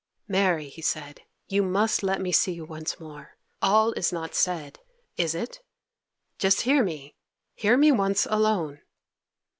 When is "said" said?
0.81-1.21, 4.33-4.79